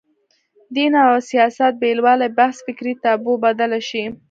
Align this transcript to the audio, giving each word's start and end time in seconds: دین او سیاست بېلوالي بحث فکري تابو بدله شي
دین 0.75 0.93
او 1.05 1.13
سیاست 1.29 1.73
بېلوالي 1.81 2.27
بحث 2.37 2.57
فکري 2.65 2.93
تابو 3.03 3.33
بدله 3.45 3.79
شي 3.89 4.03